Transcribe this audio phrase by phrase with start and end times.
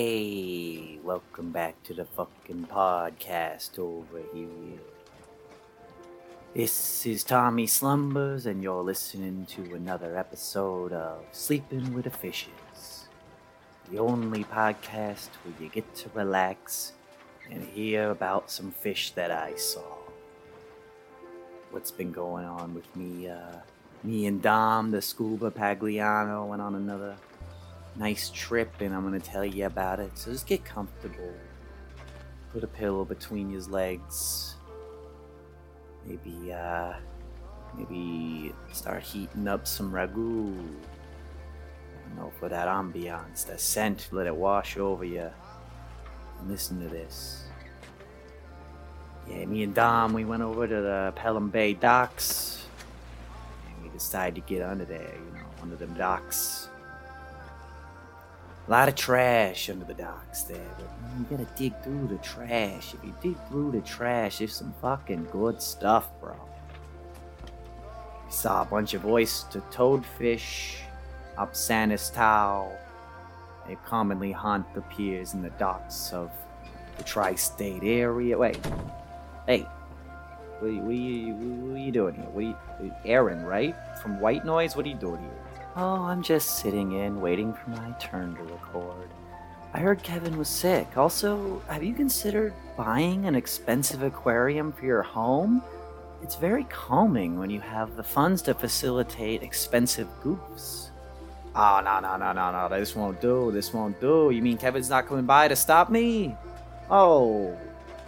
[0.00, 4.78] Hey, welcome back to the fucking podcast over here.
[6.54, 13.08] This is Tommy Slumbers, and you're listening to another episode of Sleeping with the Fishes.
[13.90, 16.92] The only podcast where you get to relax
[17.50, 19.96] and hear about some fish that I saw.
[21.72, 23.30] What's been going on with me?
[23.30, 23.56] Uh,
[24.04, 27.16] me and Dom, the scuba Pagliano, went on another
[27.98, 30.16] nice trip, and I'm gonna tell you about it.
[30.16, 31.32] So just get comfortable.
[32.52, 34.54] Put a pillow between your legs.
[36.06, 36.94] Maybe, uh,
[37.76, 40.54] maybe start heating up some ragu.
[40.56, 45.30] You know, for that ambiance, that scent, let it wash over you.
[46.40, 47.44] And listen to this.
[49.28, 52.66] Yeah, me and Dom, we went over to the Pelham Bay docks.
[53.66, 56.70] And we decided to get under there, you know, under them docks.
[58.68, 60.86] A lot of trash under the docks there, but
[61.18, 62.92] you gotta dig through the trash.
[62.92, 66.36] If you dig through the trash, there's some fucking good stuff, bro.
[68.26, 70.74] We saw a bunch of oyster toadfish,
[71.38, 72.70] Opsanus tau.
[73.66, 76.30] They commonly haunt the piers and the docks of
[76.98, 78.36] the tri-state area.
[78.36, 78.58] Wait,
[79.46, 79.66] hey,
[80.58, 82.24] what are you, what are you, what are you doing here?
[82.26, 83.74] What are you, Aaron, right?
[84.02, 84.76] From White Noise?
[84.76, 85.37] What are you doing here?
[85.80, 89.08] Oh, I'm just sitting in, waiting for my turn to record.
[89.72, 90.96] I heard Kevin was sick.
[90.96, 95.62] Also, have you considered buying an expensive aquarium for your home?
[96.20, 100.88] It's very calming when you have the funds to facilitate expensive goofs.
[101.54, 102.76] Oh, no, no, no, no, no.
[102.76, 103.52] This won't do.
[103.52, 104.32] This won't do.
[104.32, 106.34] You mean Kevin's not coming by to stop me?
[106.90, 107.56] Oh.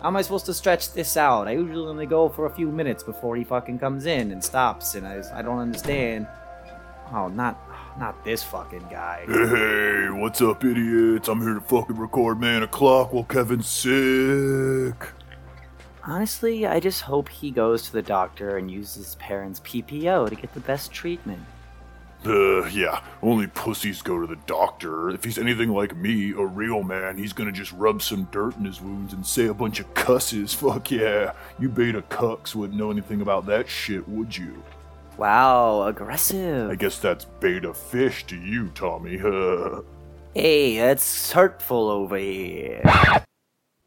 [0.00, 1.48] How am I supposed to stretch this out?
[1.48, 4.94] I usually only go for a few minutes before he fucking comes in and stops,
[4.94, 6.28] and I, I don't understand.
[7.12, 7.58] Oh, not
[7.98, 9.24] not this fucking guy.
[9.26, 11.28] Hey, what's up, idiots?
[11.28, 15.08] I'm here to fucking record Man O'Clock while Kevin's sick.
[16.04, 20.34] Honestly, I just hope he goes to the doctor and uses his parents' PPO to
[20.34, 21.42] get the best treatment.
[22.24, 25.10] Uh, yeah, only pussies go to the doctor.
[25.10, 28.64] If he's anything like me, a real man, he's gonna just rub some dirt in
[28.64, 30.52] his wounds and say a bunch of cusses.
[30.52, 31.32] Fuck yeah.
[31.58, 34.62] You beta cucks wouldn't know anything about that shit, would you?
[35.18, 36.70] Wow, aggressive.
[36.70, 39.18] I guess that's beta fish to you, Tommy.
[40.34, 42.82] Hey, that's hurtful over here.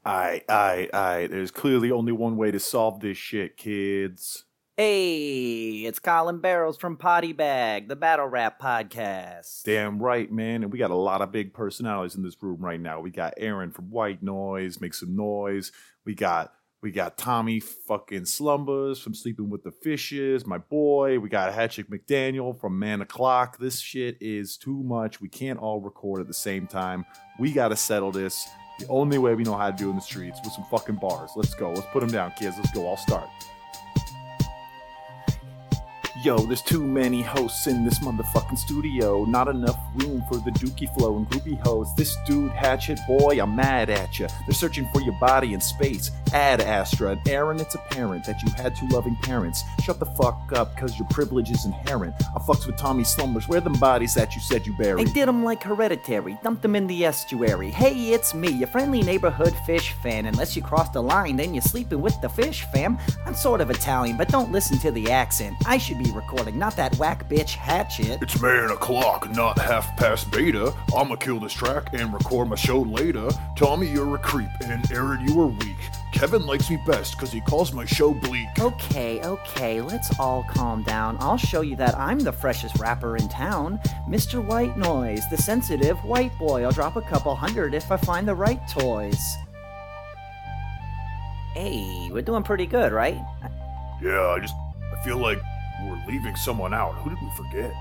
[0.04, 1.28] I, I, I.
[1.28, 4.46] There's clearly only one way to solve this shit, kids.
[4.76, 9.62] Hey, it's Colin Barrows from Potty Bag, the Battle Rap Podcast.
[9.62, 10.64] Damn right, man.
[10.64, 13.00] And we got a lot of big personalities in this room right now.
[13.00, 15.72] We got Aaron from White Noise, make some noise.
[16.04, 21.20] We got we got Tommy fucking Slumbers from Sleeping with the Fishes, my boy.
[21.20, 23.58] We got Hatchet McDaniel from Man O'Clock.
[23.58, 25.20] This shit is too much.
[25.20, 27.06] We can't all record at the same time.
[27.38, 28.48] We gotta settle this.
[28.80, 31.32] The only way we know how to do in the streets with some fucking bars.
[31.36, 31.70] Let's go.
[31.70, 32.56] Let's put them down, kids.
[32.58, 32.88] Let's go.
[32.88, 33.28] I'll start.
[36.22, 39.24] Yo, there's too many hosts in this motherfucking studio.
[39.24, 41.94] Not enough room for the dookie flow and groupie hosts.
[41.94, 44.28] This dude, Hatchet, boy, I'm mad at ya.
[44.46, 46.12] They're searching for your body in space.
[46.34, 49.64] Ad Astra and Aaron, it's apparent that you had two loving parents.
[49.82, 52.14] Shut the fuck up, cause your privilege is inherent.
[52.36, 53.48] I fucks with Tommy Slumbers.
[53.48, 55.08] Where them bodies that you said you buried?
[55.08, 57.72] I did 'em like hereditary, dumped 'em in the estuary.
[57.72, 60.26] Hey, it's me, your friendly neighborhood fish fan.
[60.26, 62.98] Unless you cross the line, then you're sleeping with the fish fam.
[63.26, 65.56] I'm sort of Italian, but don't listen to the accent.
[65.66, 68.22] I should be recording, not that whack bitch hatchet.
[68.22, 70.74] It's man o'clock, not half past beta.
[70.96, 73.30] I'ma kill this track and record my show later.
[73.56, 75.78] Tommy, you're a creep, and Aaron, you are weak.
[76.12, 78.48] Kevin likes me best because he calls my show bleak.
[78.60, 81.18] Okay, okay, let's all calm down.
[81.20, 83.80] I'll show you that I'm the freshest rapper in town.
[84.08, 84.44] Mr.
[84.44, 86.64] White Noise, the sensitive white boy.
[86.64, 89.36] I'll drop a couple hundred if I find the right toys.
[91.54, 93.20] Hey, we're doing pretty good, right?
[94.02, 94.56] Yeah, I just
[94.94, 95.40] I feel like
[95.86, 96.96] we're leaving someone out.
[96.96, 97.74] Who did we forget?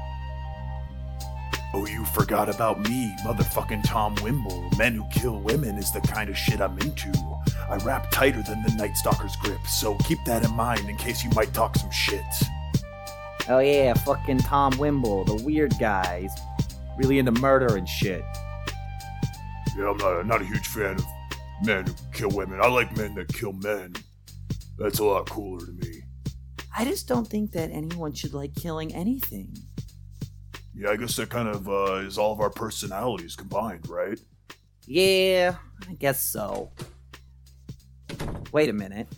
[1.74, 4.70] Oh, you forgot about me, motherfucking Tom Wimble.
[4.78, 7.12] Men who kill women is the kind of shit I'm into.
[7.68, 11.22] I rap tighter than the Night Stalker's grip, so keep that in mind in case
[11.22, 12.24] you might talk some shit.
[13.50, 16.22] Oh yeah, fucking Tom Wimble, the weird guy.
[16.22, 16.32] He's
[16.96, 18.22] really into murder and shit.
[19.76, 21.04] Yeah, I'm not, not a huge fan of
[21.62, 22.60] men who kill women.
[22.62, 23.94] I like men that kill men.
[24.78, 25.97] That's a lot cooler to me.
[26.78, 29.52] I just don't think that anyone should like killing anything.
[30.72, 34.20] Yeah, I guess that kind of uh, is all of our personalities combined, right?
[34.86, 35.56] Yeah,
[35.88, 36.70] I guess so.
[38.52, 39.08] Wait a minute.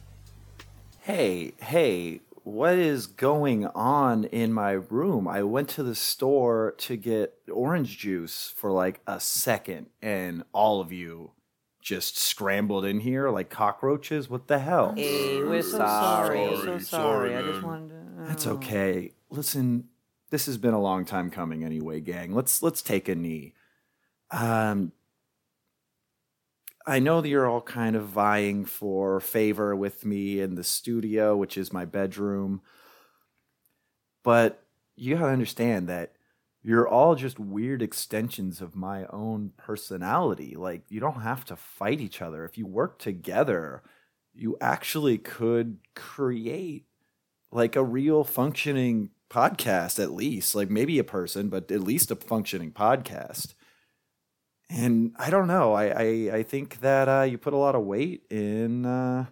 [1.01, 5.29] Hey, hey, what is going on in my room?
[5.29, 10.81] I went to the store to get orange juice for like a second, and all
[10.81, 11.33] of you
[11.81, 14.29] just scrambled in here like cockroaches.
[14.29, 14.95] What the hell?
[14.97, 16.39] Hey, we're so sorry.
[16.39, 16.57] sorry.
[16.57, 17.37] So Sorry, sorry.
[17.37, 17.95] I just wanted to.
[18.27, 18.53] That's oh.
[18.53, 19.13] okay.
[19.31, 19.89] Listen,
[20.31, 22.35] this has been a long time coming anyway, gang.
[22.35, 23.55] Let's let's take a knee.
[24.31, 24.93] Um
[26.87, 31.37] I know that you're all kind of vying for favor with me in the studio,
[31.37, 32.63] which is my bedroom.
[34.23, 34.65] But
[34.97, 36.13] you got to understand that
[36.63, 40.55] you're all just weird extensions of my own personality.
[40.57, 42.45] Like you don't have to fight each other.
[42.45, 43.83] If you work together,
[44.35, 46.85] you actually could create
[47.51, 52.17] like a real functioning podcast at least like maybe a person but at least a
[52.17, 53.55] functioning podcast
[54.69, 57.85] and i don't know i i, I think that uh, you put a lot of
[57.85, 59.27] weight in uh,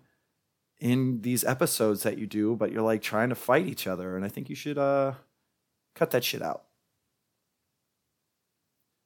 [0.78, 4.24] in these episodes that you do but you're like trying to fight each other and
[4.24, 5.14] i think you should uh
[5.96, 6.67] cut that shit out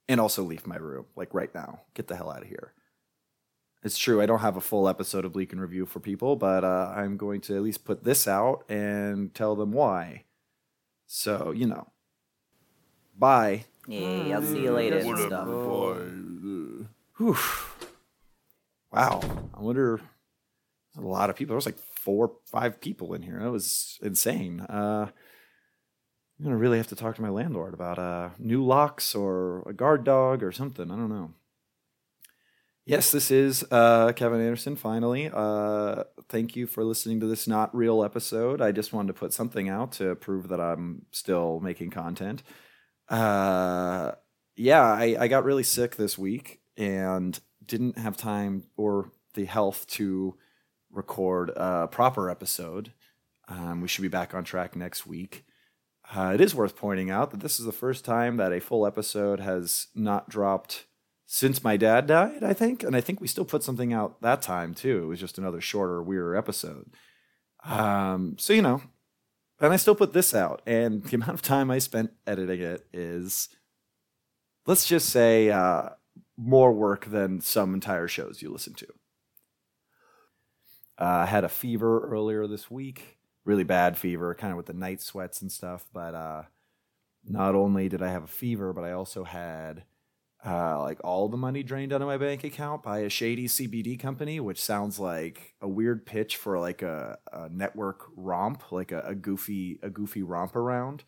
[0.07, 2.73] and also leave my room like right now get the hell out of here
[3.83, 4.21] it's true.
[4.21, 7.17] I don't have a full episode of Leak and Review for people, but uh, I'm
[7.17, 10.23] going to at least put this out and tell them why.
[11.05, 11.87] So, you know.
[13.17, 13.65] Bye.
[13.87, 15.47] Yeah, I'll see you later and stuff.
[17.17, 17.37] Whew.
[18.91, 19.21] Wow.
[19.53, 19.99] I wonder.
[20.97, 21.51] A lot of people.
[21.51, 23.39] There was like four, five people in here.
[23.39, 24.61] That was insane.
[24.61, 25.09] Uh,
[26.39, 29.73] I'm gonna really have to talk to my landlord about uh, new locks or a
[29.73, 30.89] guard dog or something.
[30.89, 31.31] I don't know.
[32.85, 34.75] Yes, this is uh, Kevin Anderson.
[34.75, 38.61] Finally, uh, thank you for listening to this not real episode.
[38.61, 42.43] I just wanted to put something out to prove that I'm still making content.
[43.07, 44.11] Uh,
[44.57, 49.87] yeah, I, I got really sick this week and didn't have time or the health
[49.87, 50.35] to
[50.91, 52.91] record a proper episode.
[53.47, 55.45] Um, we should be back on track next week.
[56.13, 58.85] Uh, it is worth pointing out that this is the first time that a full
[58.85, 60.85] episode has not dropped
[61.25, 62.83] since my dad died, I think.
[62.83, 65.03] And I think we still put something out that time too.
[65.03, 66.91] It was just another shorter, weirder episode.
[67.63, 68.81] Um, so, you know,
[69.59, 70.61] and I still put this out.
[70.65, 73.49] And the amount of time I spent editing it is,
[74.65, 75.89] let's just say, uh,
[76.37, 78.87] more work than some entire shows you listen to.
[80.99, 84.73] Uh, I had a fever earlier this week, really bad fever, kind of with the
[84.73, 85.85] night sweats and stuff.
[85.93, 86.43] But uh,
[87.25, 89.83] not only did I have a fever, but I also had
[90.45, 93.97] uh, like all the money drained out of my bank account by a shady CBD
[93.97, 99.01] company, which sounds like a weird pitch for like a, a network romp, like a,
[99.01, 101.03] a goofy a goofy romp around.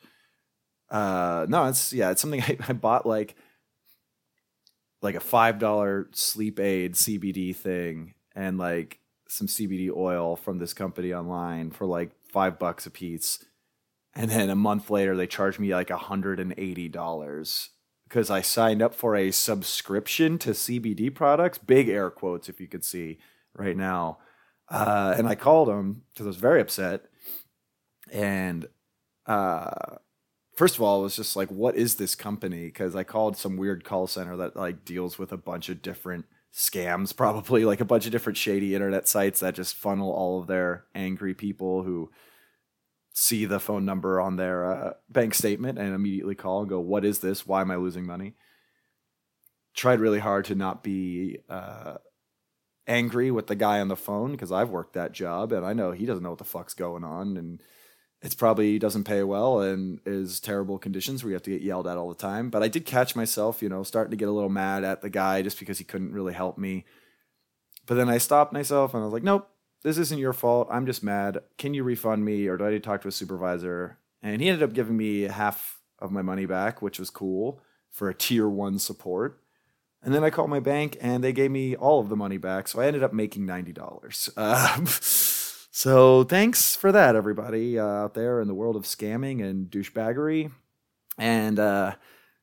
[0.89, 3.35] Uh, no, it's yeah, it's something I, I bought like
[5.01, 10.73] like a five dollar sleep aid CBD thing and like some CBD oil from this
[10.73, 13.45] company online for like five bucks a piece.
[14.13, 17.69] And then a month later, they charged me like $180
[18.09, 21.57] because I signed up for a subscription to CBD products.
[21.57, 23.19] Big air quotes, if you could see
[23.53, 24.17] right now.
[24.67, 27.05] Uh, and I called them because I was very upset.
[28.11, 28.67] And
[29.25, 29.95] uh,
[30.57, 32.65] first of all, it was just like, what is this company?
[32.65, 36.25] Because I called some weird call center that like deals with a bunch of different
[36.55, 40.47] scams, probably like a bunch of different shady internet sites that just funnel all of
[40.47, 42.09] their angry people who
[43.13, 47.05] see the phone number on their uh, bank statement and immediately call and go, "What
[47.05, 47.45] is this?
[47.47, 48.35] Why am I losing money?"
[49.73, 51.95] Tried really hard to not be uh,
[52.87, 55.91] angry with the guy on the phone because I've worked that job and I know
[55.91, 57.61] he doesn't know what the fuck's going on and
[58.25, 61.85] it's probably doesn't pay well and is terrible conditions where you have to get yelled
[61.85, 62.49] at all the time.
[62.49, 65.11] But I did catch myself, you know, starting to get a little mad at the
[65.11, 66.85] guy just because he couldn't really help me.
[67.85, 69.47] But then I stopped myself and I was like, nope,
[69.83, 70.67] this isn't your fault.
[70.71, 71.37] I'm just mad.
[71.59, 73.99] Can you refund me or do I need to talk to a supervisor?
[74.23, 78.09] And he ended up giving me half of my money back, which was cool for
[78.09, 79.39] a tier one support.
[80.01, 82.67] And then I called my bank and they gave me all of the money back.
[82.67, 84.29] So I ended up making $90.
[84.37, 84.87] Um,
[85.75, 90.49] so thanks for that, everybody uh, out there in the world of scamming and douchebaggery.
[91.17, 91.95] And uh,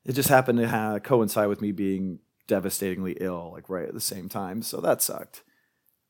[0.05, 4.01] it just happened to ha- coincide with me being devastatingly ill, like right at the
[4.01, 4.61] same time.
[4.61, 5.45] So that sucked.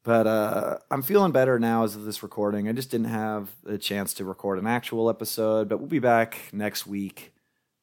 [0.03, 2.69] But uh, I'm feeling better now as of this recording.
[2.69, 6.39] I just didn't have a chance to record an actual episode, but we'll be back
[6.53, 7.32] next week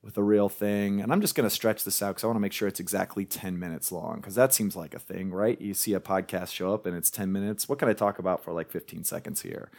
[0.02, 1.02] with a real thing.
[1.02, 2.80] And I'm just going to stretch this out because I want to make sure it's
[2.80, 5.60] exactly 10 minutes long because that seems like a thing, right?
[5.60, 7.68] You see a podcast show up and it's 10 minutes.
[7.68, 9.70] What can I talk about for like 15 seconds here?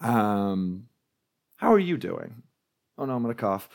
[0.00, 0.88] Um,
[1.56, 2.42] how are you doing?
[2.98, 3.68] Oh no, I'm going to cough.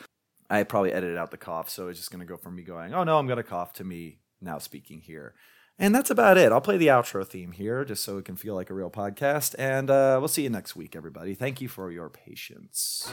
[0.48, 2.92] I probably edited out the cough, so it's just going to go from me going,
[2.92, 5.34] oh no, I'm going to cough to me now speaking here.
[5.78, 6.52] And that's about it.
[6.52, 9.54] I'll play the outro theme here just so it can feel like a real podcast.
[9.58, 11.34] And uh, we'll see you next week, everybody.
[11.34, 13.12] Thank you for your patience.